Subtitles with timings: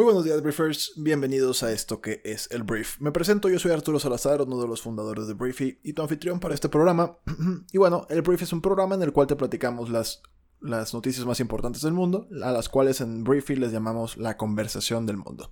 [0.00, 0.94] Muy buenos días, Briefers.
[0.96, 2.98] Bienvenidos a esto que es el Brief.
[3.00, 6.40] Me presento, yo soy Arturo Salazar, uno de los fundadores de Briefy y tu anfitrión
[6.40, 7.18] para este programa.
[7.70, 10.22] y bueno, el Brief es un programa en el cual te platicamos las
[10.60, 15.06] las noticias más importantes del mundo, a las cuales en Briefy les llamamos la conversación
[15.06, 15.50] del mundo.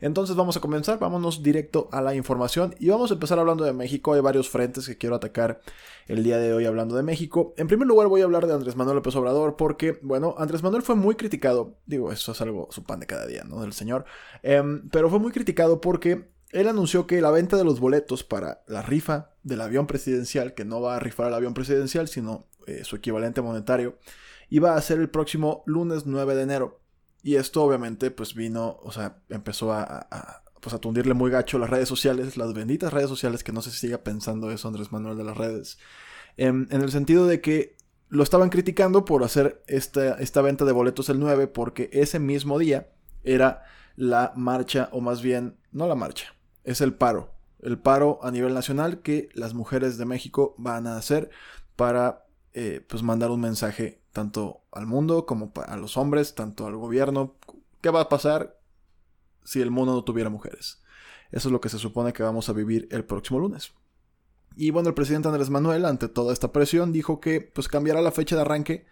[0.00, 3.72] Entonces vamos a comenzar, vámonos directo a la información y vamos a empezar hablando de
[3.72, 4.14] México.
[4.14, 5.60] Hay varios frentes que quiero atacar
[6.06, 7.54] el día de hoy hablando de México.
[7.56, 10.82] En primer lugar voy a hablar de Andrés Manuel López Obrador porque, bueno, Andrés Manuel
[10.82, 13.60] fue muy criticado, digo, eso es algo su pan de cada día, ¿no?
[13.60, 14.04] Del señor,
[14.42, 18.62] em, pero fue muy criticado porque él anunció que la venta de los boletos para
[18.66, 22.84] la rifa del avión presidencial, que no va a rifar el avión presidencial, sino eh,
[22.84, 23.98] su equivalente monetario,
[24.48, 26.80] iba a ser el próximo lunes 9 de enero.
[27.22, 31.70] Y esto obviamente pues vino, o sea, empezó a, pues a tundirle muy gacho las
[31.70, 35.24] redes sociales, las benditas redes sociales, que no si siga pensando eso Andrés Manuel de
[35.24, 35.78] las redes,
[36.36, 37.76] en, el sentido de que
[38.08, 42.58] lo estaban criticando por hacer esta, esta venta de boletos el 9 porque ese mismo
[42.58, 42.90] día
[43.24, 43.64] era
[43.96, 48.54] la marcha, o más bien, no la marcha, es el paro, el paro a nivel
[48.54, 51.30] nacional que las mujeres de México van a hacer
[51.74, 56.74] para eh, pues mandar un mensaje tanto al mundo como a los hombres, tanto al
[56.74, 57.34] gobierno.
[57.82, 58.58] ¿Qué va a pasar
[59.44, 60.82] si el mundo no tuviera mujeres?
[61.32, 63.74] Eso es lo que se supone que vamos a vivir el próximo lunes.
[64.56, 68.10] Y bueno, el presidente Andrés Manuel, ante toda esta presión, dijo que pues cambiará la
[68.10, 68.86] fecha de arranque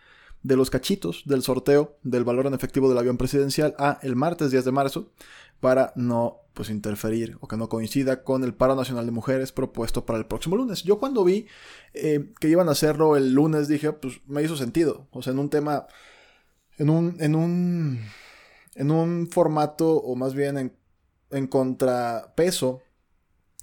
[0.44, 4.50] de los cachitos del sorteo del valor en efectivo del avión presidencial a el martes
[4.50, 5.10] 10 de marzo
[5.58, 10.04] para no pues interferir o que no coincida con el paro nacional de mujeres propuesto
[10.04, 10.82] para el próximo lunes.
[10.84, 11.46] Yo cuando vi
[11.94, 15.08] eh, que iban a hacerlo el lunes dije, pues me hizo sentido.
[15.10, 15.86] O sea, en un tema,
[16.76, 18.00] en un, en un,
[18.74, 20.76] en un formato o más bien en,
[21.30, 22.82] en contrapeso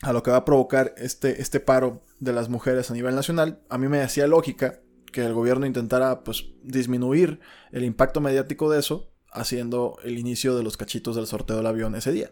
[0.02, 3.62] a lo que va a provocar este, este paro de las mujeres a nivel nacional,
[3.70, 7.39] a mí me hacía lógica que el gobierno intentara pues disminuir
[7.72, 11.95] el impacto mediático de eso haciendo el inicio de los cachitos del sorteo del avión
[11.95, 12.31] ese día.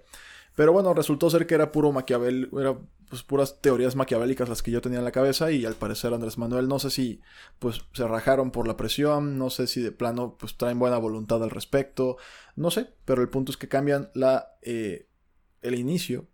[0.56, 2.78] Pero bueno, resultó ser que era puro Maquiavel, era
[3.10, 6.38] pues puras teorías maquiavélicas las que yo tenía en la cabeza y al parecer Andrés
[6.38, 7.22] Manuel no sé si
[7.58, 11.44] pues se rajaron por la presión, no sé si de plano pues traen buena voluntad
[11.44, 12.18] al respecto,
[12.56, 15.08] no sé, pero el punto es que cambian la eh,
[15.62, 16.28] el inicio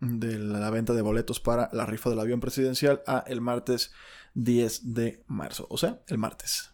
[0.00, 3.92] de la venta de boletos para la rifa del avión presidencial a el martes
[4.34, 6.70] 10 de marzo, o sea, el martes.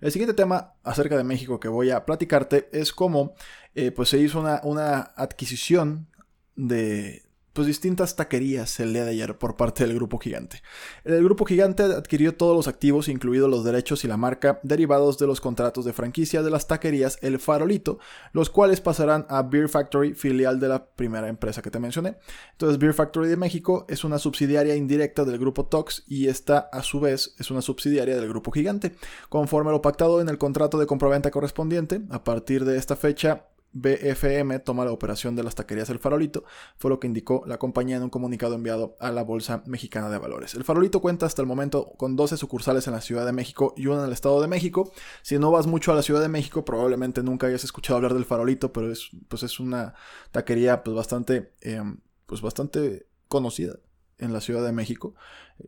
[0.00, 3.34] El siguiente tema acerca de México que voy a platicarte es cómo
[3.74, 6.08] eh, pues se hizo una, una adquisición
[6.56, 10.62] de, pues distintas taquerías el día de ayer por parte del Grupo Gigante.
[11.04, 15.26] El Grupo Gigante adquirió todos los activos, incluidos los derechos y la marca, derivados de
[15.26, 17.98] los contratos de franquicia de las taquerías El Farolito,
[18.32, 22.16] los cuales pasarán a Beer Factory, filial de la primera empresa que te mencioné.
[22.52, 26.82] Entonces, Beer Factory de México es una subsidiaria indirecta del Grupo Tox y esta, a
[26.82, 28.94] su vez, es una subsidiaria del Grupo Gigante.
[29.28, 34.58] Conforme lo pactado en el contrato de compraventa correspondiente, a partir de esta fecha, BFM
[34.60, 36.44] toma la operación de las taquerías El Farolito,
[36.76, 40.18] fue lo que indicó la compañía en un comunicado enviado a la Bolsa Mexicana de
[40.18, 40.54] Valores.
[40.54, 43.86] El Farolito cuenta hasta el momento con 12 sucursales en la Ciudad de México y
[43.86, 44.92] una en el Estado de México.
[45.22, 48.24] Si no vas mucho a la Ciudad de México, probablemente nunca hayas escuchado hablar del
[48.24, 49.94] Farolito, pero es, pues es una
[50.32, 53.76] taquería pues bastante, em, pues bastante conocida
[54.18, 55.14] en la Ciudad de México.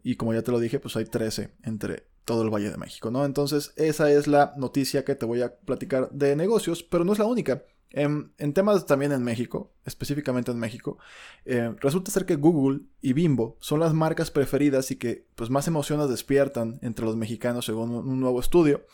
[0.03, 3.11] Y como ya te lo dije, pues hay 13 entre todo el Valle de México,
[3.11, 3.25] ¿no?
[3.25, 7.19] Entonces, esa es la noticia que te voy a platicar de negocios, pero no es
[7.19, 7.65] la única.
[7.93, 10.99] En, temas también en México, específicamente en México,
[11.45, 15.69] eh, resulta ser que Google y Bimbo son las marcas preferidas y que pues, más
[15.69, 18.85] emociones despiertan entre los mexicanos según un nuevo estudio.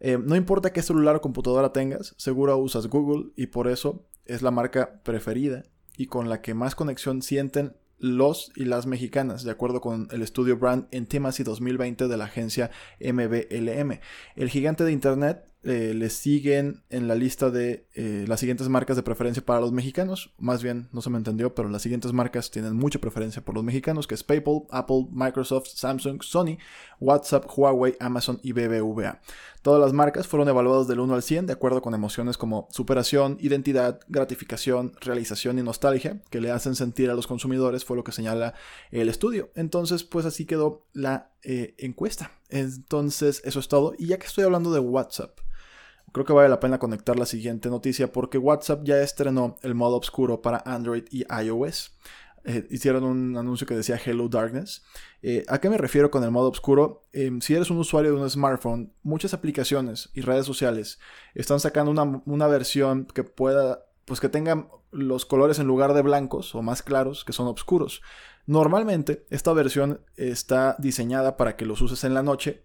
[0.00, 4.42] Eh, no importa qué celular o computadora tengas, seguro usas Google y por eso es
[4.42, 5.64] la marca preferida
[5.96, 10.22] y con la que más conexión sienten los y las mexicanas, de acuerdo con el
[10.22, 12.70] estudio Brand Intimacy 2020 de la agencia
[13.00, 13.98] MBLM.
[14.36, 18.96] El gigante de Internet eh, le siguen en la lista de eh, las siguientes marcas
[18.96, 20.32] de preferencia para los mexicanos.
[20.38, 23.64] Más bien, no se me entendió, pero las siguientes marcas tienen mucha preferencia por los
[23.64, 26.58] mexicanos, que es PayPal, Apple, Microsoft, Samsung, Sony,
[27.00, 29.20] WhatsApp, Huawei, Amazon y BBVA.
[29.68, 33.36] Todas las marcas fueron evaluadas del 1 al 100 de acuerdo con emociones como superación,
[33.38, 38.12] identidad, gratificación, realización y nostalgia que le hacen sentir a los consumidores, fue lo que
[38.12, 38.54] señala
[38.90, 39.50] el estudio.
[39.54, 42.30] Entonces, pues así quedó la eh, encuesta.
[42.48, 43.92] Entonces, eso es todo.
[43.98, 45.38] Y ya que estoy hablando de WhatsApp,
[46.10, 49.98] Creo que vale la pena conectar la siguiente noticia porque WhatsApp ya estrenó el modo
[49.98, 51.98] oscuro para Android y iOS.
[52.44, 54.84] Eh, hicieron un anuncio que decía Hello Darkness.
[55.22, 57.06] Eh, ¿A qué me refiero con el modo oscuro?
[57.12, 60.98] Em, si eres un usuario de un smartphone, muchas aplicaciones y redes sociales
[61.34, 66.02] están sacando una, una versión que pueda, pues que tenga los colores en lugar de
[66.02, 68.02] blancos o más claros, que son oscuros.
[68.46, 72.64] Normalmente esta versión está diseñada para que los uses en la noche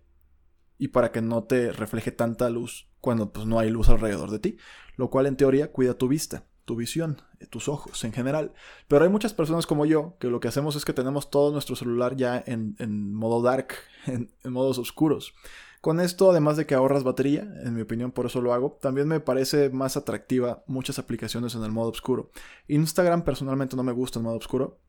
[0.78, 4.40] y para que no te refleje tanta luz cuando pues, no hay luz alrededor de
[4.40, 4.58] ti,
[4.96, 8.54] lo cual en teoría cuida tu vista, tu visión, eh, tus ojos en general.
[8.88, 11.75] Pero hay muchas personas como yo que lo que hacemos es que tenemos todo nuestro
[11.75, 13.74] celular ya en, modo dark,
[14.06, 15.33] en, modos oscuros.
[15.81, 19.07] Con esto, además de que ahorras batería, en mi opinión por eso lo hago, también
[19.07, 22.31] me parece más atractiva muchas aplicaciones en el modo oscuro.
[22.68, 24.80] Instagram personalmente no me gusta en modo oscuro,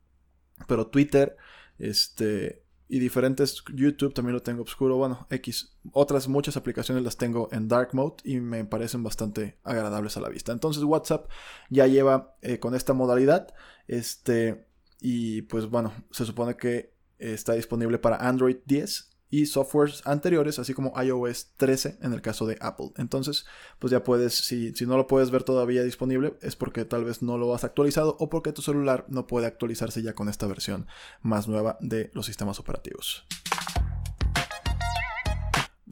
[0.67, 1.35] pero Twitter,
[1.79, 5.75] este, y diferentes YouTube también lo tengo oscuro, bueno, X.
[5.91, 10.29] Otras muchas aplicaciones las tengo en dark mode y me parecen bastante agradables a la
[10.29, 10.51] vista.
[10.51, 11.29] Entonces WhatsApp
[11.69, 13.53] ya lleva eh, con esta modalidad,
[13.87, 14.67] este,
[15.01, 20.73] y pues bueno, se supone que está disponible para Android 10 y softwares anteriores, así
[20.73, 22.91] como iOS 13 en el caso de Apple.
[22.95, 23.45] Entonces,
[23.79, 27.21] pues ya puedes, si, si, no lo puedes ver todavía disponible, es porque tal vez
[27.21, 30.87] no lo has actualizado o porque tu celular no puede actualizarse ya con esta versión
[31.21, 33.25] más nueva de los sistemas operativos.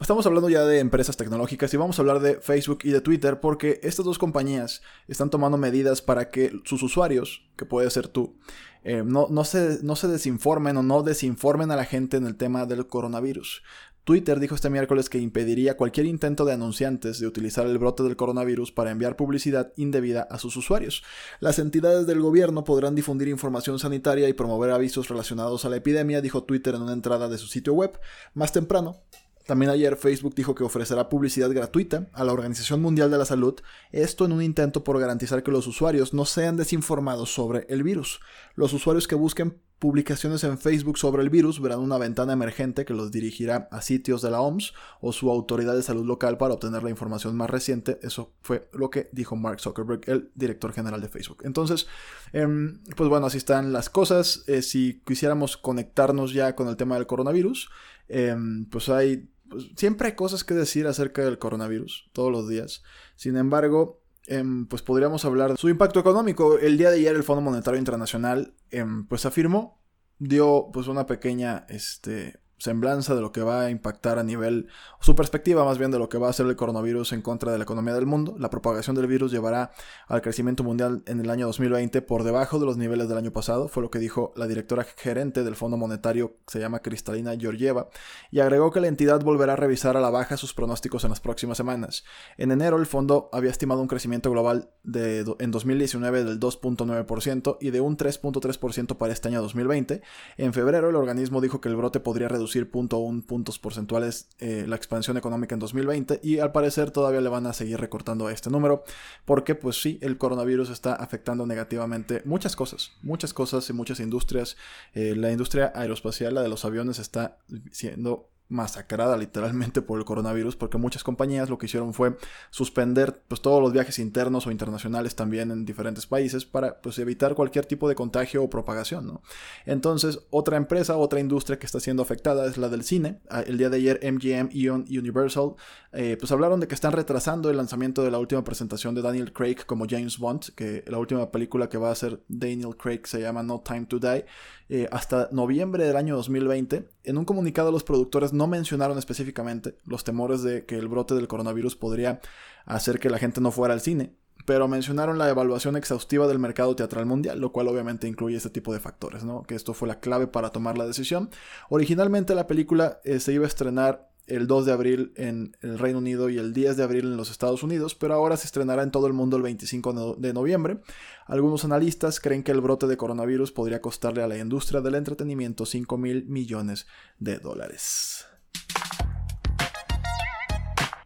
[0.04, 3.40] Estamos hablando ya de empresas tecnológicas y vamos a hablar de Facebook y de Twitter
[3.40, 8.36] porque estas dos compañías están tomando medidas para que sus usuarios, que puede ser tú,
[8.82, 12.36] eh, no, no, se, no se desinformen o no desinformen a la gente en el
[12.36, 13.62] tema del coronavirus.
[14.04, 18.16] Twitter dijo este miércoles que impediría cualquier intento de anunciantes de utilizar el brote del
[18.16, 21.02] coronavirus para enviar publicidad indebida a sus usuarios.
[21.40, 26.20] Las entidades del gobierno podrán difundir información sanitaria y promover avisos relacionados a la epidemia,
[26.20, 27.98] dijo Twitter en una entrada de su sitio web.
[28.34, 29.00] Más temprano,
[29.46, 33.60] también ayer Facebook dijo que ofrecerá publicidad gratuita a la Organización Mundial de la Salud,
[33.92, 38.20] esto en un intento por garantizar que los usuarios no sean desinformados sobre el virus.
[38.54, 42.94] Los usuarios que busquen publicaciones en Facebook sobre el virus verán una ventana emergente que
[42.94, 44.72] los dirigirá a sitios de la OMS
[45.02, 47.98] o su autoridad de salud local para obtener la información más reciente.
[48.00, 51.42] Eso fue lo que dijo Mark Zuckerberg, el director general de Facebook.
[51.44, 51.86] Entonces,
[52.32, 54.44] em, pues bueno, así están las cosas.
[54.46, 57.68] Eh, si quisiéramos conectarnos ya con el tema del coronavirus,
[58.08, 62.82] em, pues hay pues, siempre hay cosas que decir acerca del coronavirus, todos los días.
[63.16, 66.58] Sin embargo, em, pues podríamos hablar de su impacto económico.
[66.58, 69.82] El día de ayer el Fondo Monetario Internacional em, pues afirmó,
[70.18, 74.68] dio pues una pequeña este, semblanza de lo que va a impactar a nivel,
[75.00, 77.58] su perspectiva más bien de lo que va a hacer el coronavirus en contra de
[77.58, 78.36] la economía del mundo.
[78.38, 79.72] La propagación del virus llevará
[80.06, 83.68] al crecimiento mundial en el año 2020 por debajo de los niveles del año pasado,
[83.68, 87.88] fue lo que dijo la directora gerente del Fondo Monetario, se llama Cristalina Georgieva,
[88.30, 91.20] y agregó que la entidad volverá a revisar a la baja sus pronósticos en las
[91.20, 92.04] próximas semanas.
[92.38, 97.70] En enero el fondo había estimado un crecimiento global de, en 2019 del 2.9% y
[97.70, 100.02] de un 3.3% para este año 2020.
[100.36, 104.64] En febrero el organismo dijo que el brote podría reducir reducir 0.1 puntos porcentuales eh,
[104.68, 108.50] la expansión económica en 2020 y al parecer todavía le van a seguir recortando este
[108.50, 108.84] número
[109.24, 114.56] porque pues sí, el coronavirus está afectando negativamente muchas cosas, muchas cosas y muchas industrias.
[114.92, 117.38] Eh, la industria aeroespacial, la de los aviones, está
[117.70, 122.16] siendo masacrada literalmente por el coronavirus porque muchas compañías lo que hicieron fue
[122.50, 127.34] suspender pues todos los viajes internos o internacionales también en diferentes países para pues evitar
[127.34, 129.22] cualquier tipo de contagio o propagación ¿no?
[129.64, 133.56] entonces otra empresa otra industria que está siendo afectada es la del cine ah, el
[133.56, 135.54] día de ayer MGM Ion Universal
[135.92, 139.32] eh, pues hablaron de que están retrasando el lanzamiento de la última presentación de Daniel
[139.32, 143.22] Craig como James Bond que la última película que va a hacer Daniel Craig se
[143.22, 144.26] llama No Time to Die
[144.68, 146.88] eh, hasta noviembre del año 2020.
[147.04, 151.28] En un comunicado los productores no mencionaron específicamente los temores de que el brote del
[151.28, 152.20] coronavirus podría
[152.64, 154.14] hacer que la gente no fuera al cine,
[154.46, 158.72] pero mencionaron la evaluación exhaustiva del mercado teatral mundial, lo cual obviamente incluye este tipo
[158.72, 159.42] de factores, ¿no?
[159.42, 161.30] Que esto fue la clave para tomar la decisión.
[161.68, 165.98] Originalmente la película eh, se iba a estrenar el 2 de abril en el Reino
[165.98, 168.90] Unido y el 10 de abril en los Estados Unidos, pero ahora se estrenará en
[168.90, 170.78] todo el mundo el 25 de noviembre.
[171.26, 175.66] Algunos analistas creen que el brote de coronavirus podría costarle a la industria del entretenimiento
[175.66, 176.86] 5 mil millones
[177.18, 178.26] de dólares.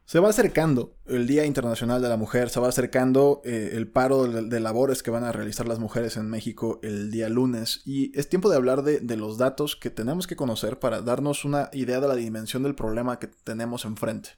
[0.08, 4.24] Se va acercando el Día Internacional de la Mujer, se va acercando eh, el paro
[4.26, 8.30] de, labores que van a realizar las mujeres en México el día lunes y es
[8.30, 12.08] tiempo de hablar de, los datos que tenemos que conocer para darnos una idea de
[12.08, 14.30] la dimensión del problema que tenemos enfrente.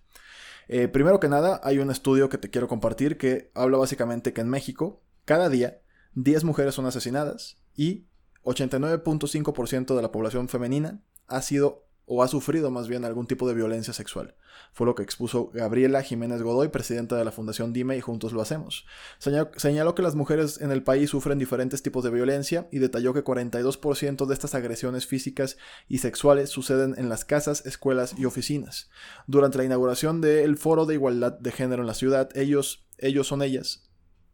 [0.67, 4.41] Eh, primero que nada, hay un estudio que te quiero compartir que habla básicamente que
[4.41, 5.83] en México, cada día,
[6.15, 8.09] 10 mujeres son asesinadas y
[8.43, 13.55] 89.5% de la población femenina ha sido o ha sufrido más bien algún tipo de
[13.55, 14.35] violencia sexual.
[14.73, 18.41] Fue lo que expuso Gabriela Jiménez Godoy, presidenta de la Fundación Dime y Juntos lo
[18.41, 18.87] Hacemos.
[19.19, 23.25] Señaló, que las mujeres en el país sufren diferentes tipos de violencia y detalló que
[23.25, 25.57] 42% de estas agresiones físicas
[25.89, 28.91] y sexuales suceden en las casas, escuelas y oficinas.
[29.27, 33.43] Durante la inauguración del Foro de Igualdad de Género en la ciudad, ellos, ellos son
[33.43, 33.90] ellas,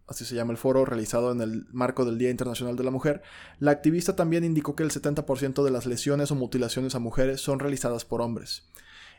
[0.07, 3.23] así se llama el foro, realizado en el marco del Día Internacional de la Mujer,
[3.59, 7.59] la activista también indicó que el 70% de las lesiones o mutilaciones a mujeres son
[7.59, 8.69] realizadas por hombres.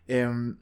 [0.08, 0.58] Em,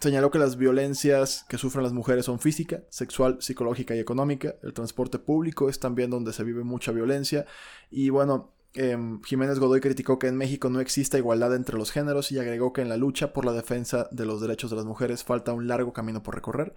[0.00, 4.56] señaló que las violencias que sufren las mujeres son física, sexual, psicológica y económica.
[4.62, 7.46] El transporte público es también donde se vive mucha violencia.
[7.90, 12.32] Y bueno, em, Jiménez Godoy criticó que en México no exista igualdad entre los géneros
[12.32, 15.24] y agregó que en la lucha por la defensa de los derechos de las mujeres
[15.24, 16.74] falta un largo camino por recorrer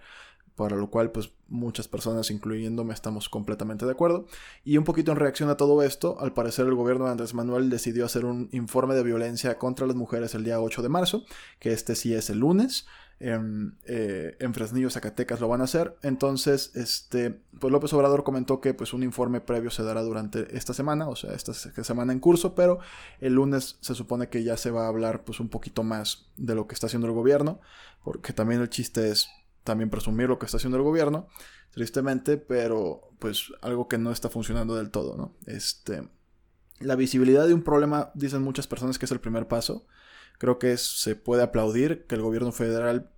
[0.60, 4.26] para lo cual pues muchas personas, incluyéndome, estamos completamente de acuerdo.
[4.62, 7.70] Y un poquito en reacción a todo esto, al parecer el gobierno de Andrés Manuel
[7.70, 11.24] decidió hacer un informe de violencia contra las mujeres el día 8 de marzo,
[11.60, 12.86] que este sí es el lunes.
[13.20, 15.96] En, eh, Fresnillo, Zacatecas lo van a hacer.
[16.02, 20.72] Entonces, este, pues López Obrador comentó que pues un informe previo se dará durante esta
[20.72, 22.80] semana, o sea, esta semana en curso, pero
[23.20, 26.54] el lunes se supone que ya se va a hablar pues un poquito más de
[26.54, 27.60] lo que está haciendo el gobierno,
[28.02, 29.28] porque también el chiste es
[29.64, 31.28] también presumir lo que está haciendo el gobierno,
[31.72, 35.34] tristemente, pero pues algo que no está funcionando del todo, ¿no?
[35.46, 36.08] Este,
[36.80, 39.86] la visibilidad de un problema, dicen muchas personas que es el primer paso.
[40.40, 43.10] Creo que se puede aplaudir que el gobierno federal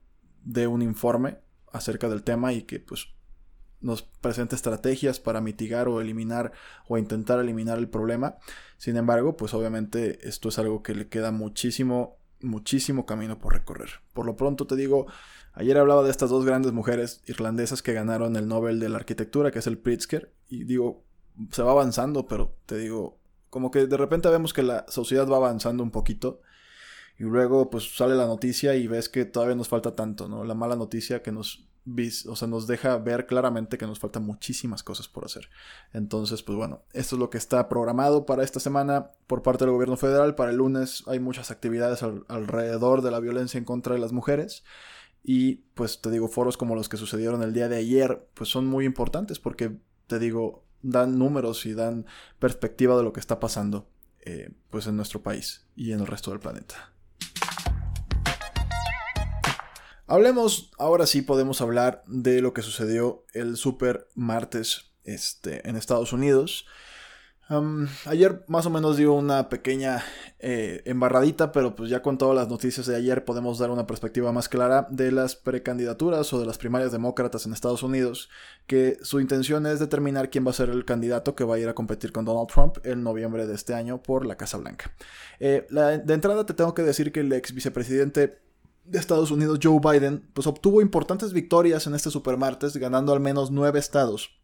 [0.44, 1.38] dé un informe
[1.72, 3.06] acerca del tema y que pues
[3.80, 6.52] nos presente estrategias para mitigar o eliminar
[6.88, 8.36] o intentar eliminar el problema.
[8.76, 13.90] Sin embargo, pues obviamente esto es algo que le queda muchísimo, muchísimo camino por recorrer.
[14.12, 15.06] Por lo pronto te digo,
[15.54, 19.50] Ayer hablaba de estas dos grandes mujeres irlandesas que ganaron el Nobel de la Arquitectura,
[19.50, 21.04] que es el Pritzker, y digo,
[21.50, 23.18] se va avanzando, pero te digo,
[23.50, 26.40] como que de repente vemos que la sociedad va avanzando un poquito,
[27.22, 30.42] y luego pues sale la noticia y ves que todavía nos falta tanto, ¿no?
[30.42, 31.68] La mala noticia que nos,
[32.26, 35.48] o sea, nos deja ver claramente que nos faltan muchísimas cosas por hacer.
[35.92, 39.72] Entonces, pues bueno, esto es lo que está programado para esta semana por parte del
[39.72, 40.34] gobierno federal.
[40.34, 44.64] Para el lunes hay muchas actividades alrededor de la violencia en contra de las mujeres.
[45.22, 48.66] Y pues te digo, foros como los que sucedieron el día de ayer, pues son
[48.66, 52.04] muy importantes porque te digo, dan números y dan
[52.40, 53.86] perspectiva de lo que está pasando
[54.22, 56.91] eh, pues en nuestro país y en el resto del planeta.
[60.12, 66.12] Hablemos, ahora sí podemos hablar de lo que sucedió el super martes este, en Estados
[66.12, 66.66] Unidos
[68.06, 70.02] ayer más o menos dio una pequeña
[70.38, 74.32] eh, embarradita, pero pues ya con todas las noticias de ayer podemos dar una perspectiva
[74.32, 78.30] más clara de las precandidaturas o de las primarias demócratas en Estados Unidos,
[78.66, 81.68] que su intención es determinar quién va a ser el candidato que va a ir
[81.68, 84.92] a competir con Donald Trump en noviembre de este año por la Casa Blanca.
[85.38, 88.40] Eh, de entrada te tengo que decir que el ex vicepresidente
[88.84, 93.50] de Estados Unidos, Joe Biden, pues obtuvo importantes victorias en este supermartes, ganando al menos
[93.50, 94.42] nueve estados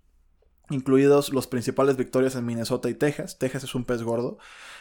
[0.70, 3.38] incluidos los principales victorias en Minnesota y Texas.
[3.38, 4.38] Texas es un pez gordo.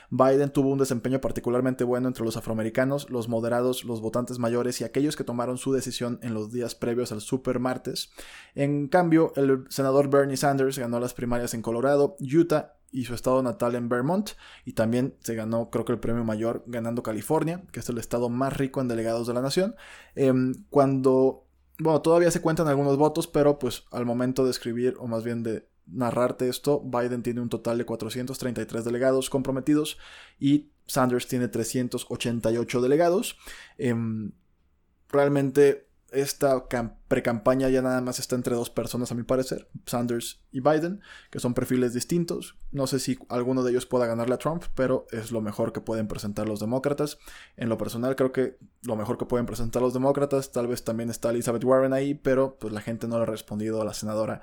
[0.09, 4.83] Biden tuvo un desempeño particularmente bueno entre los afroamericanos, los moderados, los votantes mayores y
[4.83, 8.11] aquellos que tomaron su decisión en los días previos al super martes.
[8.55, 13.43] En cambio, el senador Bernie Sanders ganó las primarias en Colorado, Utah y su estado
[13.43, 14.31] natal en Vermont
[14.65, 18.29] y también se ganó creo que el premio mayor ganando California, que es el estado
[18.29, 19.75] más rico en delegados de la nación.
[20.15, 21.45] Em, cuando
[21.79, 25.43] bueno, todavía se cuentan algunos votos, pero pues al momento de escribir, o más bien
[25.43, 29.99] de narrarte esto, Biden tiene un total de 433 delegados comprometidos
[30.39, 33.37] y Sanders tiene 388 delegados.
[33.77, 34.31] Em,
[35.09, 36.67] realmente esta
[37.07, 41.39] pre-campaña ya nada más está entre dos personas a mi parecer, Sanders y Biden, que
[41.39, 42.55] son perfiles distintos.
[42.71, 45.81] No sé si alguno de ellos pueda ganarle a Trump, pero es lo mejor que
[45.81, 47.17] pueden presentar los demócratas.
[47.55, 51.09] En lo personal creo que lo mejor que pueden presentar los demócratas, tal vez también
[51.09, 54.41] está Elizabeth Warren ahí, pero pues la gente no le ha respondido a la senadora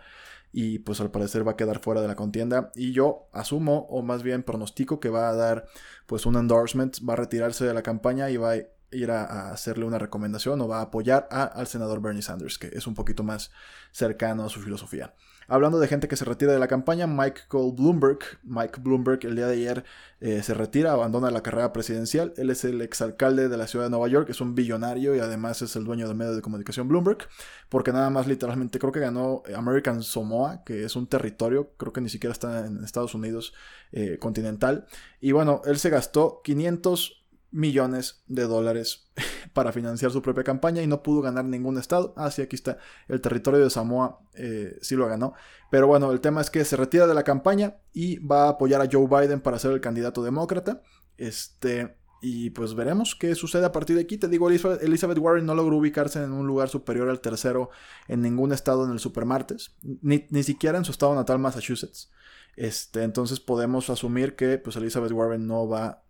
[0.57, 4.03] y pues al parecer va a quedar fuera de la contienda y yo asumo o
[4.03, 5.67] más bien pronostico que va a dar
[6.07, 8.57] pues un endorsement, va a retirarse de la campaña y va a
[8.95, 12.87] ir a, hacerle una recomendación o va a apoyar al senador Bernie Sanders, que es
[12.87, 13.51] un poquito más
[13.93, 15.15] cercano a su filosofía.
[15.47, 19.47] Hablando de gente que se retira de la campaña, Michael Bloomberg, Mike Bloomberg el día
[19.47, 19.85] de ayer
[20.21, 22.33] eh, se retira, abandona la carrera presidencial.
[22.39, 25.61] Él es el exalcalde de la ciudad de Nueva York, es un billonario y además
[25.61, 27.29] es el dueño del medio de comunicación Bloomberg,
[27.69, 32.01] porque nada más literalmente creo que ganó American Samoa, que es un territorio, creo que
[32.01, 33.53] ni siquiera está en Estados Unidos
[33.93, 34.87] eh, continental.
[35.21, 37.24] Y bueno, él se gastó 500
[37.55, 39.07] millones de dólares
[39.53, 42.13] para financiar su propia campaña y no pudo ganar ningún estado.
[42.17, 42.79] Ah, sí, aquí está.
[43.09, 45.35] El territorio de Samoa eh, sí lo ganó.
[45.71, 48.83] Pero bueno, el tema es que se retira de la campaña y va a apoyar
[48.83, 50.83] a Joe Biden para ser el candidato demócrata.
[51.17, 51.97] Este.
[52.21, 54.19] y pues veremos qué sucede a partir de aquí.
[54.19, 57.71] Te digo, Elizabeth Warren no logró ubicarse en un lugar superior al tercero
[58.09, 62.11] en ningún estado en el supermartes, ni, ni siquiera en su estado natal, Massachusetts.
[62.57, 66.04] Este, entonces podemos asumir que pues, Elizabeth Warren no va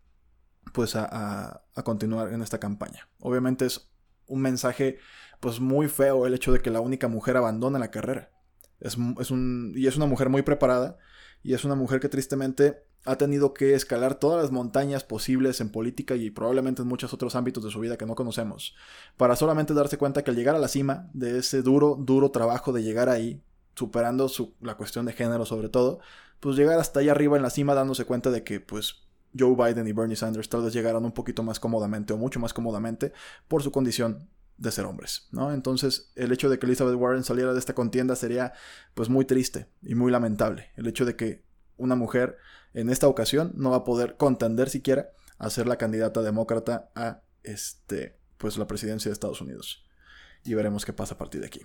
[0.73, 3.09] pues, a, a, continuar en esta campaña.
[3.21, 3.91] Obviamente es
[4.27, 4.99] un mensaje
[5.41, 8.31] pues, muy feo el hecho de que la única mujer abandona la carrera.
[8.81, 10.99] Es, es un, y es una mujer muy preparada
[11.43, 15.71] y es una mujer que tristemente ha tenido que escalar todas las montañas posibles en
[15.71, 18.75] política y probablemente en muchos otros ámbitos de su vida que no conocemos,
[19.17, 22.73] para solamente darse cuenta que al llegar a la cima de ese duro, duro trabajo
[22.73, 23.43] de llegar ahí,
[23.77, 26.01] superando su, la cuestión de género sobre todo,
[26.41, 29.04] pues llegar hasta allá arriba en la cima dándose cuenta de que pues
[29.39, 32.53] Joe Biden y Bernie Sanders tal vez llegaron un poquito más cómodamente o mucho más
[32.53, 33.13] cómodamente
[33.49, 35.53] por su condición de ser hombres, ¿no?
[35.53, 38.53] Entonces, el hecho de que Elizabeth Warren saliera de esta contienda sería
[38.95, 40.71] pues muy triste y muy lamentable.
[40.77, 41.43] El hecho de que
[41.77, 42.39] una mujer
[42.73, 47.23] en esta ocasión no va a poder contender siquiera a ser la candidata demócrata a
[47.43, 49.85] este pues la presidencia de Estados Unidos.
[50.45, 51.63] Y veremos qué pasa a partir de aquí.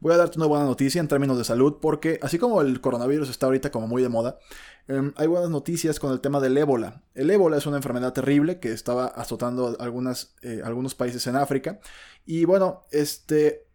[0.00, 3.30] Voy a darte una buena noticia en términos de salud, porque así como el coronavirus
[3.30, 4.38] está ahorita como muy de moda,
[4.86, 7.02] em, hay buenas noticias con el tema del ébola.
[7.14, 11.80] El ébola es una enfermedad terrible que estaba azotando algunas, eh, algunos países en África.
[12.24, 13.66] Y bueno, este...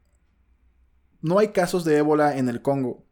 [1.21, 3.05] No hay casos de ébola en el Congo.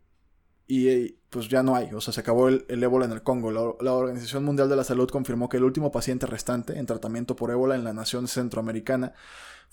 [0.67, 3.51] Y pues ya no hay, o sea, se acabó el, ébola en el Congo.
[3.51, 7.51] la, Organización Mundial de la Salud confirmó que el último paciente restante en tratamiento por
[7.51, 9.13] ébola en la nación centroamericana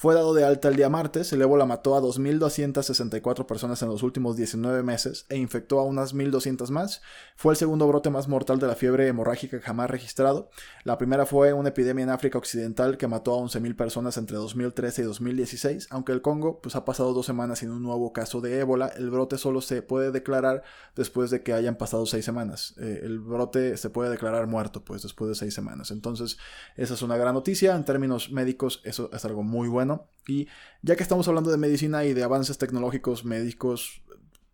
[0.01, 4.05] fue dado de alta el día martes, el ébola mató a 2.264 personas en los
[4.05, 7.03] últimos 19 meses e infectó a unas 1.200 más.
[7.35, 10.51] Fue el segundo brote más mortal de la fiebre hemorrágica jamás registrado.
[10.85, 15.03] La primera fue una epidemia en África Occidental que mató a 11.000 personas entre 2013
[15.03, 15.89] y 2016.
[15.91, 19.11] Aunque el Congo pues, ha pasado dos semanas sin un nuevo caso de ébola, el
[19.11, 20.63] brote solo se puede declarar
[20.95, 22.75] después de que hayan pasado seis semanas.
[22.79, 25.91] Eh, el brote se puede declarar muerto pues después de seis semanas.
[25.91, 26.39] Entonces,
[26.77, 27.75] esa es una gran noticia.
[27.75, 30.47] En términos médicos, eso es algo muy bueno y
[30.83, 34.03] ya que estamos hablando de medicina y de avances tecnológicos, médicos,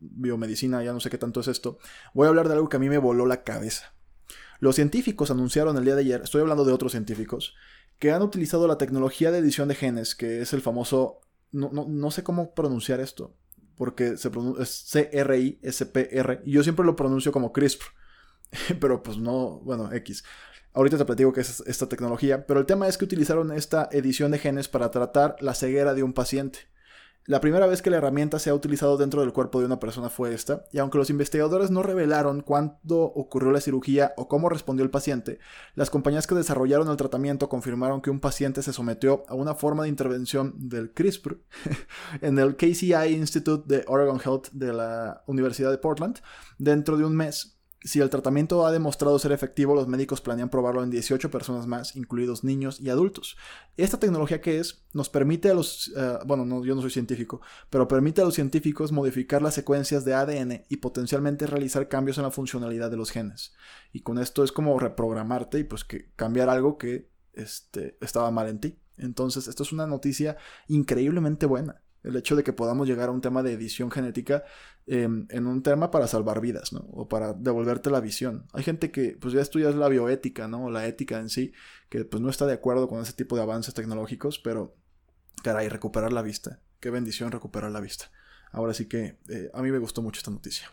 [0.00, 1.78] biomedicina, ya no sé qué tanto es esto,
[2.14, 3.92] voy a hablar de algo que a mí me voló la cabeza.
[4.60, 7.54] Los científicos anunciaron el día de ayer, estoy hablando de otros científicos,
[7.98, 11.20] que han utilizado la tecnología de edición de genes, que es el famoso,
[11.52, 13.36] no, sé cómo pronunciar esto,
[13.76, 17.86] porque se pronuncia, C-R-I-S-P-R, y yo siempre lo pronuncio como CRISPR,
[18.80, 20.24] pero pues no, bueno, X.
[20.72, 24.32] Ahorita te platico qué es esta tecnología, pero el tema es que utilizaron esta edición
[24.32, 26.60] de genes para tratar la ceguera de un paciente.
[27.26, 30.10] La primera vez que la herramienta se ha utilizado dentro del cuerpo de una persona
[30.10, 34.84] fue esta, y aunque los investigadores no revelaron cuándo ocurrió la cirugía o cómo respondió
[34.84, 35.38] el paciente,
[35.74, 39.84] las compañías que desarrollaron el tratamiento confirmaron que un paciente se sometió a una forma
[39.84, 41.38] de intervención del CRISPR
[42.20, 46.18] en el KCI Institute de Oregon Health de la Universidad de Portland
[46.58, 47.53] dentro de un mes
[47.84, 51.94] si el tratamiento ha demostrado ser efectivo, los médicos planean probarlo en 18 personas más,
[51.96, 53.36] incluidos niños y adultos.
[53.76, 57.42] Esta tecnología que es, nos permite a los, eh, bueno, no, yo no soy científico,
[57.68, 62.24] pero permite a los científicos modificar las secuencias de ADN y potencialmente realizar cambios en
[62.24, 63.52] la funcionalidad de los genes.
[63.92, 68.48] Y con esto es como reprogramarte y pues que cambiar algo que este, estaba mal
[68.48, 68.78] en ti.
[68.96, 73.20] Entonces, esto es una noticia increíblemente buena el hecho de que podamos llegar a un
[73.20, 74.44] tema de edición genética
[74.86, 76.80] em, en un tema para salvar vidas, ¿no?
[76.92, 78.46] O para devolverte la visión.
[78.52, 80.66] Hay gente que, pues ya estudias la bioética, ¿no?
[80.66, 81.52] O la ética en sí,
[81.88, 84.76] que pues no está de acuerdo con ese tipo de avances tecnológicos, pero,
[85.42, 86.60] caray, recuperar la vista.
[86.80, 88.10] Qué bendición recuperar la vista.
[88.52, 90.70] Ahora sí que eh, a mí me gustó mucho esta noticia.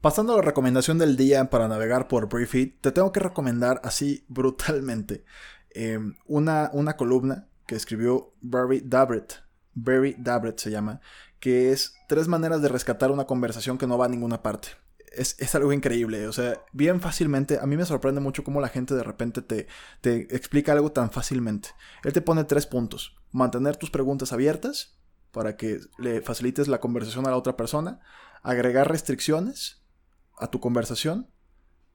[0.00, 4.24] Pasando a la recomendación del día para navegar por Briefy, te tengo que recomendar así
[4.28, 5.24] brutalmente
[5.70, 9.42] em, una, una columna que escribió Barry Dabret.
[9.74, 11.00] Barry Dabret se llama,
[11.40, 14.68] que es tres maneras de rescatar una conversación que no va a ninguna parte.
[15.10, 18.94] Es, algo increíble, o sea, bien fácilmente, a mí me sorprende mucho cómo la gente
[18.94, 19.66] de repente te,
[20.00, 21.70] te explica algo tan fácilmente.
[22.04, 23.16] Él te pone tres puntos.
[23.32, 24.98] Mantener tus preguntas abiertas
[25.32, 28.00] para que le facilites la conversación a la otra persona.
[28.42, 29.82] Agregar restricciones
[30.38, 31.28] a tu conversación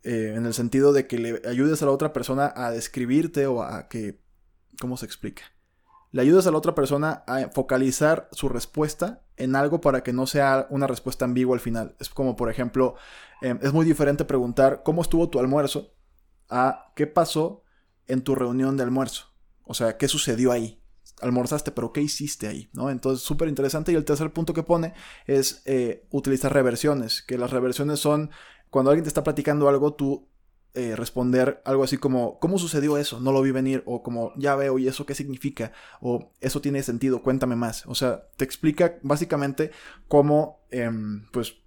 [0.04, 3.64] eh, en el sentido de que le ayudes a la otra persona a describirte o
[3.64, 4.22] a que...
[4.80, 5.44] ¿Cómo se explica?
[6.14, 10.28] Le ayudas a la otra persona a focalizar su respuesta en algo para que no
[10.28, 11.96] sea una respuesta ambigua al final.
[12.00, 12.96] Es como, por ejemplo,
[13.42, 15.96] em, es muy diferente preguntar cómo estuvo tu almuerzo
[16.50, 17.64] a qué pasó
[18.06, 19.34] en tu reunión de almuerzo.
[19.64, 20.80] O sea, qué sucedió ahí.
[21.20, 22.70] Almorzaste, pero ¿qué hiciste ahí?
[22.74, 22.92] ¿no?
[22.92, 23.92] Entonces, súper interesante.
[23.92, 24.94] Y el tercer punto que pone
[25.26, 28.30] es eh, utilizar reversiones, que las reversiones son
[28.70, 30.30] cuando alguien te está platicando algo, tú
[30.76, 33.20] eh, responder algo así como, ¿cómo sucedió eso?
[33.20, 35.72] No lo vi venir, o como, ya veo, ¿y eso qué significa?
[36.02, 37.86] O eso tiene sentido, cuéntame más.
[37.86, 39.72] O sea, te explica básicamente
[40.08, 41.58] cómo, em, pues,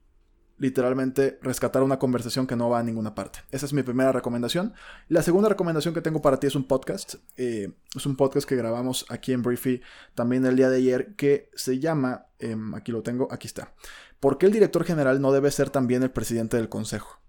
[0.59, 3.41] literalmente rescatar una conversación que no va a ninguna parte.
[3.51, 4.75] Esa es mi primera recomendación.
[5.09, 7.17] La segunda recomendación que tengo para ti es un podcast.
[7.37, 9.83] Eh, es un podcast que grabamos aquí en Briefy
[10.15, 13.75] también el día de ayer que se llama, em, aquí lo tengo, aquí está.
[14.19, 17.21] ¿Por qué el director general no debe ser también el presidente del consejo?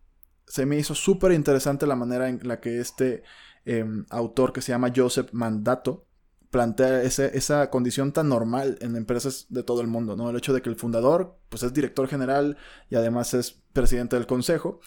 [0.47, 3.23] Se me hizo súper interesante la manera en la que este
[3.65, 6.07] em, autor que se llama Joseph Mandato
[6.49, 10.29] plantea esa condición tan normal en empresas de todo el mundo, ¿no?
[10.29, 12.57] El hecho de que el fundador, pues es director general
[12.89, 14.79] y además es presidente del consejo.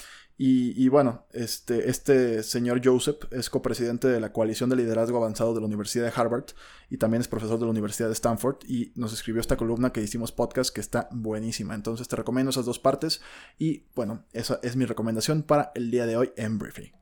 [0.42, 5.60] Y, bueno, este, este señor Joseph es copresidente de la coalición de liderazgo avanzado de
[5.60, 6.46] la Universidad de Harvard
[6.88, 10.00] y también es profesor de la Universidad de Stanford y nos escribió esta columna que
[10.00, 11.74] hicimos podcast que está buenísima.
[11.74, 13.20] Entonces te recomiendo esas dos partes
[13.58, 16.99] y bueno, esa es mi recomendación para el día de hoy en Briefing.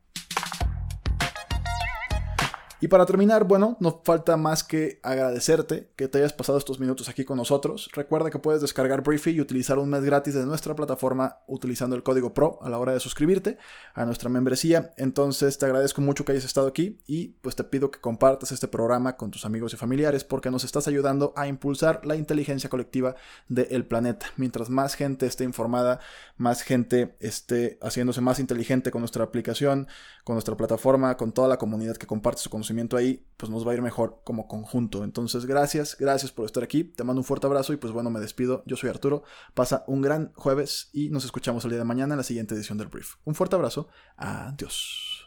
[2.81, 7.09] Y para terminar, bueno, no falta más que agradecerte que te hayas pasado estos minutos
[7.09, 7.91] aquí con nosotros.
[7.93, 12.05] Recuerda que puedes descargar Briefy y utilizar un mes gratis de nuestra plataforma utilizando el
[12.05, 13.59] código PRO a la hora de suscribirte
[13.95, 14.93] a nuestra membresía.
[14.97, 18.69] Entonces te agradezco mucho que hayas estado aquí y pues te pido que compartas este
[18.69, 23.17] programa con tus amigos y familiares porque nos estás ayudando a impulsar la inteligencia colectiva
[23.49, 24.27] del planeta.
[24.37, 25.99] Mientras más gente esté informada,
[26.37, 29.88] más gente esté haciéndose más inteligente con nuestra aplicación,
[30.23, 33.72] con nuestra plataforma, con toda la comunidad que comparte su conocimiento ahí, pues nos va
[33.72, 35.04] a ir mejor como conjunto.
[35.04, 36.85] Entonces, gracias, gracias por estar aquí.
[36.85, 38.62] Te mando un fuerte abrazo y pues bueno, me despido.
[38.66, 39.22] Yo soy Arturo.
[39.54, 42.76] Pasa un gran jueves y nos escuchamos el día de mañana en la siguiente edición
[42.76, 43.14] del Brief.
[43.24, 43.88] Un fuerte abrazo.
[44.16, 45.26] Adiós.